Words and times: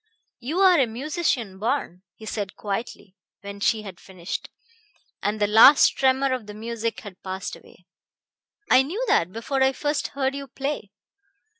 "You 0.39 0.57
are 0.61 0.79
a 0.79 0.87
musician 0.87 1.59
born," 1.59 2.01
he 2.15 2.25
said 2.25 2.55
quietly 2.55 3.15
when 3.41 3.59
she 3.59 3.83
had 3.83 3.99
finished, 3.99 4.49
and 5.21 5.39
the 5.39 5.45
last 5.45 5.89
tremor 5.89 6.33
of 6.33 6.47
the 6.47 6.55
music 6.55 7.01
had 7.01 7.21
passed 7.21 7.55
away. 7.55 7.85
"I 8.67 8.81
knew 8.81 9.05
that 9.09 9.31
before 9.31 9.61
I 9.61 9.73
first 9.73 10.07
heard 10.17 10.33
you 10.33 10.47
play." 10.47 10.89